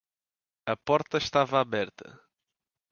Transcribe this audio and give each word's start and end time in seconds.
A 0.65 0.75
porta 0.87 1.17
estava 1.19 1.59
aberta. 1.61 2.09